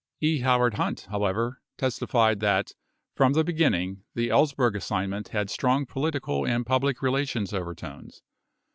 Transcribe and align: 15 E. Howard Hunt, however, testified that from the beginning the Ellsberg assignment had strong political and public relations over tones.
15 0.21 0.29
E. 0.29 0.39
Howard 0.39 0.73
Hunt, 0.73 1.01
however, 1.11 1.61
testified 1.77 2.39
that 2.39 2.71
from 3.13 3.33
the 3.33 3.43
beginning 3.43 4.01
the 4.15 4.29
Ellsberg 4.29 4.75
assignment 4.75 5.27
had 5.27 5.47
strong 5.51 5.85
political 5.85 6.43
and 6.43 6.65
public 6.65 7.03
relations 7.03 7.53
over 7.53 7.75
tones. 7.75 8.23